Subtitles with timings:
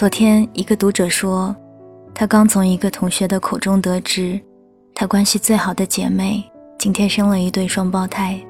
[0.00, 1.54] 昨天一个读者说，
[2.14, 4.40] 他刚从一个同学的口中得知，
[4.94, 6.42] 他关系最好的姐妹
[6.78, 8.40] 今天生了一对双胞胎，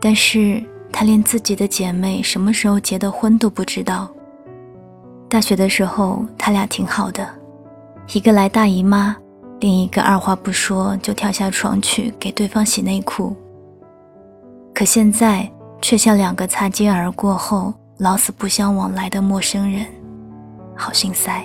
[0.00, 0.60] 但是
[0.92, 4.10] 他连自己的姐妹什么时候结的婚都不知道。
[5.28, 7.24] 大学的时候，他俩挺好的，
[8.12, 9.16] 一个来大姨妈，
[9.60, 13.36] 另一个二话不说就跳下床去给对方洗内裤。
[14.74, 15.48] 可现在
[15.80, 19.86] 却像两个擦肩而过后老死不相往来的陌生人，
[20.78, 21.44] 好心塞。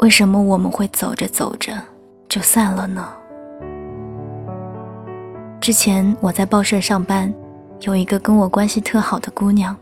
[0.00, 1.72] 为什么我们会走着走着
[2.28, 3.08] 就散了呢？
[5.60, 7.32] 之前我在报社上班，
[7.80, 9.76] 有一个跟我关系特好的姑娘。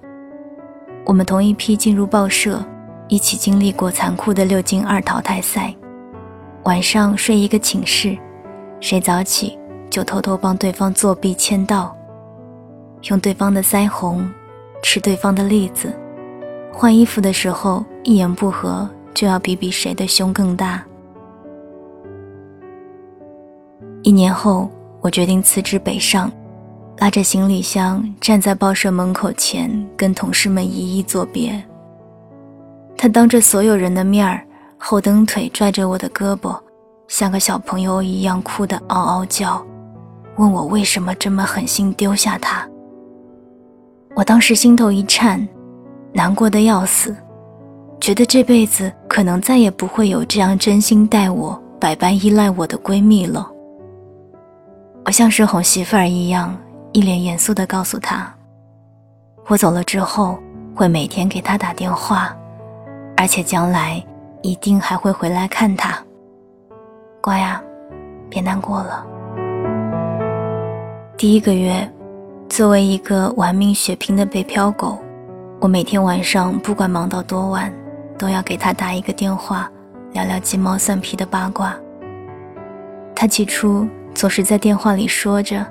[1.05, 2.61] 我们同一批进入报社，
[3.09, 5.75] 一起经历过残酷的六进二淘汰赛。
[6.65, 8.19] 晚上睡一个寝室，
[8.81, 9.59] 谁早起
[9.89, 11.97] 就偷偷帮对方作弊签到，
[13.05, 14.29] 用对方的腮红，
[14.83, 15.95] 吃对方的栗子，
[16.73, 20.85] 换衣服的时候一言不合就要比比谁的胸更大。
[24.03, 26.31] 一年后，我决定辞职北上。
[26.99, 31.63] 拉着行李箱站在报社门口前，跟同事们一一作别。
[32.97, 34.45] 他当着所有人的面儿，
[34.77, 36.59] 后蹬腿拽着我的胳膊，
[37.07, 39.65] 像个小朋友一样哭得嗷嗷叫，
[40.39, 42.69] 问我为什么这么狠心丢下他。
[44.17, 45.47] 我当时心头一颤，
[46.13, 47.15] 难过的要死，
[48.01, 53.49] 觉得这辈子可能再也不会有这样真心待我、百般依赖我的闺蜜了。
[55.05, 56.57] 我像是哄媳妇儿一样。
[56.93, 58.35] 一脸严肃地告诉他
[59.47, 60.39] ：“我走了之后，
[60.75, 62.35] 会每天给他打电话，
[63.15, 64.03] 而且将来
[64.41, 65.99] 一定还会回来看他。
[67.21, 67.63] 乖呀，
[68.31, 69.07] 别难过了。”
[71.19, 71.87] 第一个月，
[72.49, 74.99] 作为一个玩命血拼的北漂狗，
[75.61, 77.73] 我每天晚上不管忙到多晚，
[78.17, 79.69] 都要给他打一个电话，
[80.13, 81.77] 聊聊鸡毛蒜皮的八卦。
[83.13, 85.67] 他起初总是在电话里说着。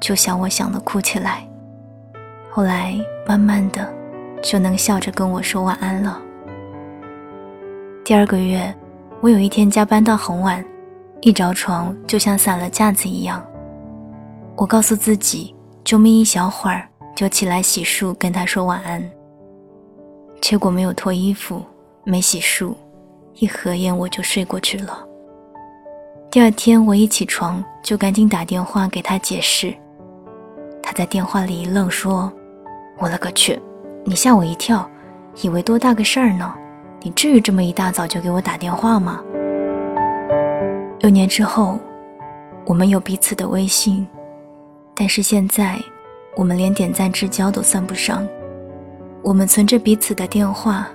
[0.00, 1.46] 就想我想的哭起来，
[2.50, 3.88] 后来慢慢的
[4.42, 6.20] 就能笑着跟我说晚安了。
[8.04, 8.74] 第二个月，
[9.20, 10.64] 我有一天加班到很晚，
[11.20, 13.44] 一着床就像散了架子一样。
[14.56, 19.08] 我告诉自己就眯一小会儿，就起来洗漱跟他说晚安。
[20.42, 21.62] 结果没有脱衣服，
[22.02, 22.74] 没洗漱，
[23.36, 25.06] 一合眼我就睡过去了。
[26.28, 29.72] 第二天我一起床就赶紧打电话给他解释。
[30.82, 32.30] 他在电话里一愣，说
[32.98, 33.56] ：“我勒个去，
[34.04, 34.90] 你吓我一跳，
[35.42, 36.52] 以为多大个事儿呢？
[37.00, 39.22] 你至于这么一大早就给我打电话吗？”
[40.98, 41.78] 六年之后，
[42.66, 44.04] 我们有彼此的微信，
[44.92, 45.78] 但是现在，
[46.36, 48.26] 我们连点赞之交都算不上。
[49.22, 50.88] 我们存着彼此的电话，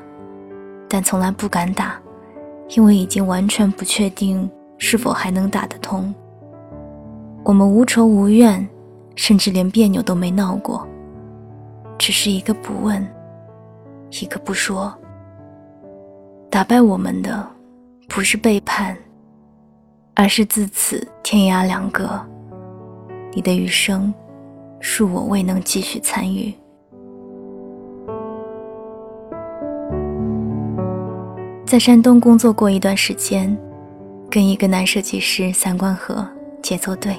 [0.88, 2.00] 但从来不敢打，
[2.70, 6.14] 因为已经完全不确定是否还能打得通。
[7.44, 8.68] 我们无仇无怨。
[9.20, 10.88] 甚至连别扭都没闹过，
[11.98, 13.04] 只是一个不问，
[14.22, 14.96] 一个不说。
[16.52, 17.44] 打败我们的
[18.08, 18.96] 不是背叛，
[20.14, 22.24] 而是自此天涯两隔。
[23.34, 24.14] 你的余生，
[24.80, 26.54] 恕我未能继续参与。
[31.68, 33.56] 在山东工作过一段时间，
[34.30, 36.26] 跟一个男设计师三观合，
[36.62, 37.14] 节奏对。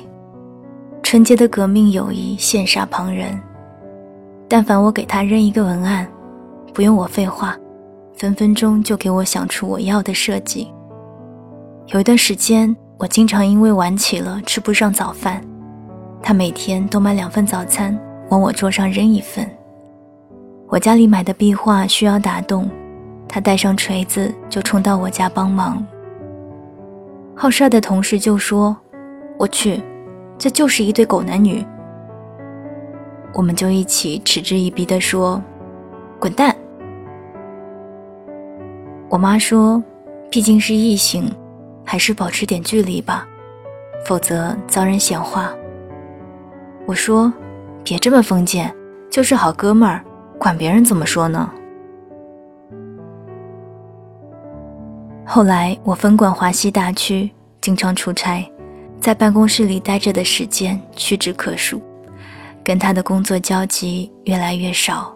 [1.03, 3.39] 纯洁的革命友谊羡煞旁人，
[4.49, 6.09] 但凡我给他扔一个文案，
[6.73, 7.55] 不用我废话，
[8.15, 10.73] 分分钟就给我想出我要的设计。
[11.89, 15.45] 有一段时间，我经常因为晚起了吃不上早饭，
[16.23, 17.95] 他每天都买两份早餐
[18.31, 19.47] 往我桌上扔一份。
[20.69, 22.67] 我家里买的壁画需要打洞，
[23.29, 25.85] 他带上锤子就冲到我家帮忙。
[27.37, 28.77] 好事的同事就说
[29.39, 29.81] ：“我去。”
[30.39, 31.67] 这就是一对狗男女，
[33.35, 35.43] 我们就一起嗤之以鼻地说
[36.21, 36.55] ：“滚蛋！”
[39.11, 39.83] 我妈说
[40.31, 41.29] ：“毕竟是异性，
[41.85, 43.27] 还是保持点距离吧，
[44.07, 45.53] 否则遭人闲话。”
[46.87, 47.33] 我说
[47.83, 48.73] ：“别这么封建，
[49.11, 50.05] 就是好哥们儿，
[50.39, 51.51] 管别人怎么说呢？”
[55.31, 57.31] 后来我分管华西大区，
[57.61, 58.51] 经常出差。
[58.99, 61.83] 在办公室里待着的时间屈指可数，
[62.65, 65.15] 跟他的工作交集越来越少，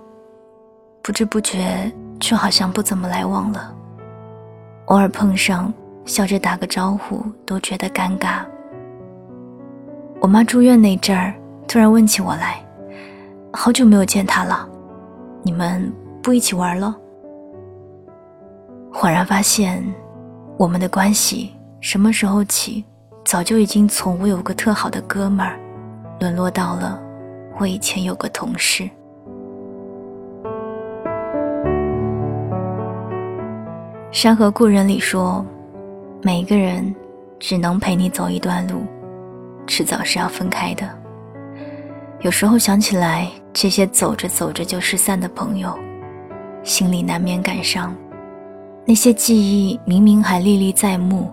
[1.00, 3.75] 不知不觉就好像不怎么来往了。
[4.87, 5.73] 偶尔碰上，
[6.05, 8.44] 笑着打个招呼都觉得尴尬。
[10.20, 11.35] 我妈住院那阵儿，
[11.67, 12.62] 突然问起我来
[13.50, 14.69] ：“好久没有见他了，
[15.43, 15.91] 你们
[16.23, 16.94] 不一起玩了？”
[18.93, 19.82] 恍然发现，
[20.62, 21.50] 我们的关系
[21.81, 22.85] 什么时候起，
[23.25, 25.59] 早就已经从我有个特好的哥们儿，
[26.20, 27.03] 沦落到了
[27.59, 28.85] 我以前有个同事。
[34.12, 35.44] 《山河故人》里说，
[36.23, 36.94] 每一个人
[37.41, 38.85] 只能陪你走一段路，
[39.67, 40.88] 迟早是要分开的。
[42.20, 45.76] 有时候想起来，这些走着走着就失散的朋友，
[46.62, 47.93] 心里难免感伤。
[48.84, 51.31] 那些记忆明明还历历在目，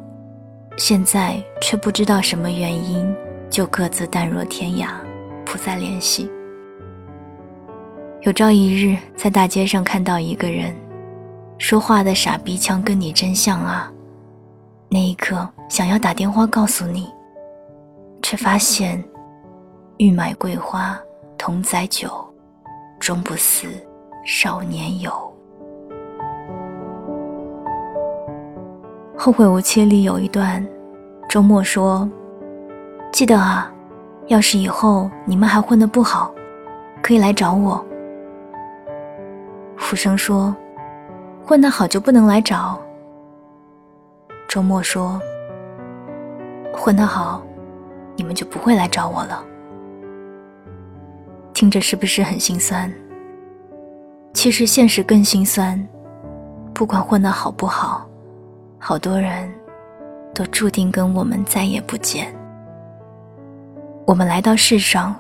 [0.77, 3.11] 现在却不知道什么原因，
[3.49, 4.89] 就各自淡若天涯，
[5.45, 6.29] 不再联系。
[8.21, 10.75] 有朝一日，在大街上看到一个人。
[11.57, 13.91] 说话的傻逼腔跟你真像啊！
[14.87, 17.09] 那一刻想要打电话告诉你，
[18.21, 19.03] 却发现
[19.97, 20.97] 欲买桂花
[21.37, 22.09] 同载酒，
[22.99, 23.67] 终不似
[24.25, 25.28] 少年游。
[29.21, 30.65] 后会无期里有一段，
[31.27, 32.09] 周末说
[33.11, 33.69] ：“记得啊，
[34.27, 36.33] 要是以后你们还混得不好，
[37.03, 37.85] 可以来找我。”
[39.75, 40.55] 浮生说。
[41.45, 42.79] 混得好就不能来找。
[44.47, 45.19] 周末说
[46.71, 47.41] ：“混得好，
[48.15, 49.43] 你们就不会来找我了。”
[51.53, 52.89] 听着是不是很心酸？
[54.33, 55.83] 其实现实更心酸。
[56.71, 58.07] 不管混得好不好，
[58.79, 59.51] 好多人
[60.33, 62.33] 都注定跟我们再也不见。
[64.07, 65.13] 我们来到世上，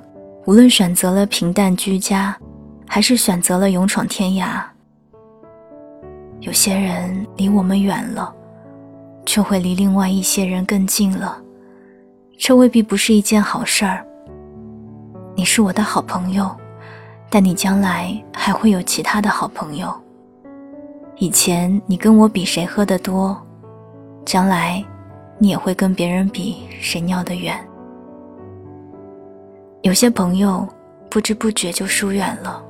[0.45, 2.35] 无论选择了平淡居家，
[2.87, 4.63] 还是选择了勇闯天涯。
[6.39, 8.33] 有些人离我们远了，
[9.25, 11.37] 却会离另外一些人更近了，
[12.37, 14.03] 这未必不是一件好事儿。
[15.35, 16.49] 你是我的好朋友，
[17.29, 19.93] 但你将来还会有其他的好朋友。
[21.17, 23.39] 以前你跟我比谁喝得多，
[24.29, 24.85] 将来
[25.39, 27.59] 你也会跟别人比谁尿得远。
[29.81, 30.67] 有些朋友
[31.09, 32.63] 不知不觉就疏远了，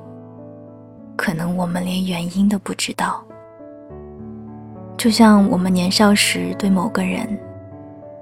[1.16, 3.22] 可能我们连原因都不知道。
[4.96, 7.38] 就像我们年少时对某个人，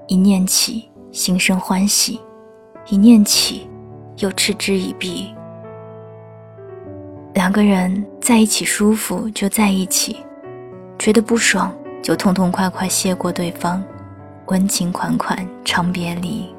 [0.07, 2.19] 一念起心生欢喜，
[2.89, 3.69] 一念起
[4.17, 5.33] 又嗤之以鼻。
[7.35, 10.17] 两个人在一起舒服就在一起，
[10.97, 13.83] 觉得不爽就痛痛快快谢过对方，
[14.47, 16.49] 温情款款长别离。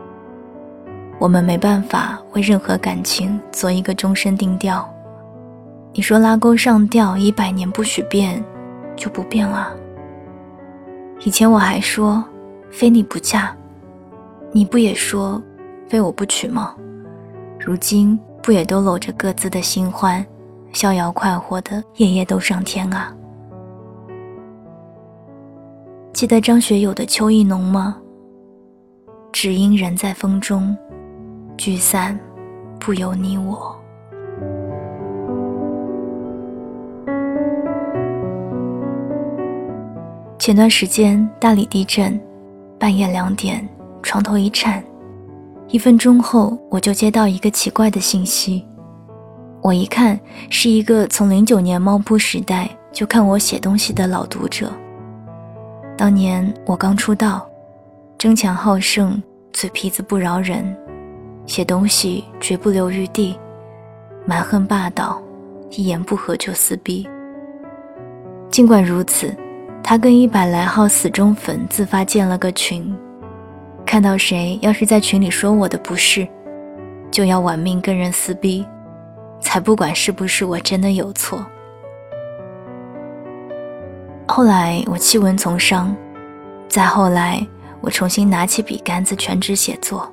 [1.18, 4.88] 我们没办法为任何感情做一个终身定调。
[5.92, 8.42] 你说拉钩上吊一百年不许变，
[8.96, 9.70] 就不变啊。
[11.24, 12.24] 以前我还说，
[12.70, 13.54] 非你不嫁，
[14.52, 15.42] 你不也说，
[15.88, 16.74] 非我不娶吗？
[17.58, 20.24] 如今不也都搂着各自的新欢，
[20.72, 23.12] 逍遥快活的夜夜都上天啊？
[26.20, 27.96] 记得张学友的《秋意浓》吗？
[29.32, 30.76] 只因人在风中，
[31.56, 32.20] 聚散
[32.78, 33.74] 不由你我。
[40.38, 42.20] 前段时间大理地震，
[42.78, 43.66] 半夜两点，
[44.02, 44.84] 床头一颤，
[45.68, 48.62] 一分钟后我就接到一个奇怪的信息。
[49.62, 50.20] 我一看
[50.50, 54.70] 是一个从零九年猫扑时代就看我写东西的老读者。
[56.00, 57.46] 当年我刚出道，
[58.16, 60.74] 争强好胜，嘴皮子不饶人，
[61.44, 63.38] 写东西绝不留余地，
[64.24, 65.20] 蛮横霸道，
[65.68, 67.06] 一言不合就撕逼。
[68.50, 69.36] 尽管如此。
[69.82, 72.96] 他跟一百来号死忠粉自发建了个群，
[73.84, 76.26] 看到谁要是在群里说我的不是，
[77.10, 78.64] 就要玩命跟人撕逼，
[79.38, 81.44] 才不管是不是我真的有错。
[84.32, 85.92] 后来我弃文从商，
[86.68, 87.44] 再后来
[87.80, 90.08] 我重新拿起笔杆子全职写作。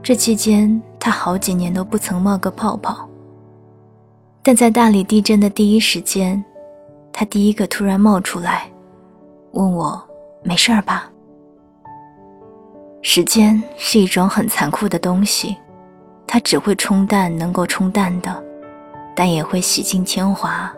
[0.00, 3.08] 这期间他好几年都不曾冒个泡泡，
[4.44, 6.42] 但在大理地震的第一时间。
[7.12, 8.68] 他第一个突然冒出来，
[9.52, 10.00] 问我
[10.44, 11.10] 没事儿吧？
[13.02, 15.56] 时间是一种很残酷的东西，
[16.28, 18.42] 它只会冲淡能够冲淡的，
[19.16, 20.72] 但也会洗尽铅华，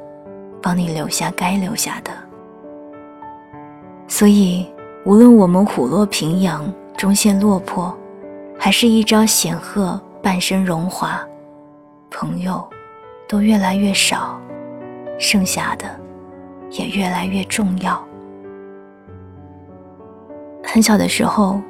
[0.62, 2.10] 帮你留下该留下的。
[4.08, 4.66] 所以，
[5.04, 7.96] 无论我们虎落平阳，终陷落魄，
[8.58, 11.20] 还是一朝显赫，半生荣华，
[12.10, 12.66] 朋友
[13.28, 14.40] 都越来越少，
[15.18, 15.84] 剩下的。
[16.72, 18.04] 也越来越重要。
[20.64, 21.60] 很小的时候，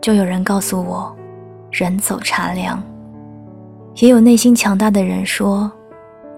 [0.00, 1.14] 就有人告诉我
[1.70, 2.82] ：“人走茶凉。”
[3.96, 5.70] 也有内心强大的人说：“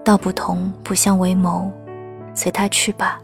[0.03, 1.71] 道不同不相为谋，
[2.33, 3.19] 随他去吧。”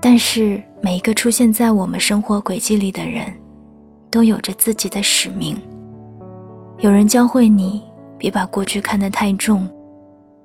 [0.00, 3.32] 但是每一个出现在我们生活轨迹里的人，
[4.10, 5.56] 都有着自己的使命。
[6.78, 7.82] 有人教会你
[8.18, 9.68] 别把过去看得太重，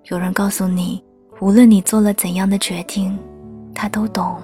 [0.06, 1.04] 有人告诉你，
[1.42, 3.18] 无论你做了怎样的决定，
[3.76, 4.38] 他都懂。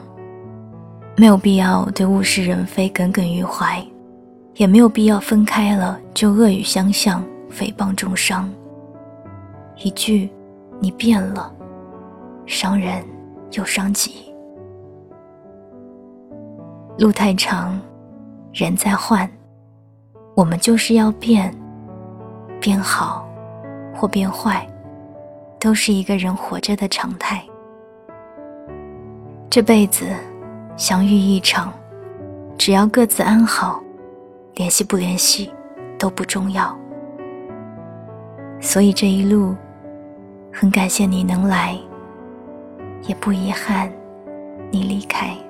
[1.15, 3.83] 没有必要对物是人非耿耿于怀，
[4.55, 8.47] 也没有必要分开了就恶语相向、诽谤重伤。
[9.77, 10.29] 一句
[10.79, 11.51] “你变了”，
[12.47, 13.05] 伤人
[13.51, 14.33] 又伤己。
[16.97, 17.79] 路太长，
[18.51, 19.29] 人在换，
[20.35, 21.53] 我们就是要变，
[22.59, 23.27] 变好
[23.93, 24.67] 或变坏，
[25.59, 27.43] 都是一个人活着的常态。
[29.49, 30.05] 这辈子。
[30.77, 31.73] 相遇一场，
[32.55, 33.81] 只要各自安好，
[34.53, 35.51] 联系不联系
[35.97, 36.77] 都不重要。
[38.61, 39.55] 所以这一路，
[40.53, 41.75] 很感谢你能来，
[43.03, 43.91] 也不遗憾
[44.71, 45.46] 你离开。